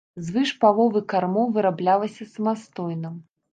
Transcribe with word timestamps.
Звыш 0.27 0.53
паловы 0.63 1.01
кармоў 1.13 1.53
выраблялася 1.59 2.29
самастойна. 2.35 3.15